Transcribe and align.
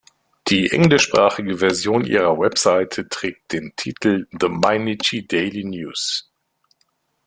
Die 0.47 0.71
englischsprachige 0.71 1.59
Version 1.59 2.05
ihrer 2.05 2.39
Website 2.39 3.05
trägt 3.11 3.51
den 3.51 3.73
Titel 3.75 4.25
The 4.31 4.49
Mainichi 4.49 5.27
Daily 5.27 5.63
News. 5.63 6.31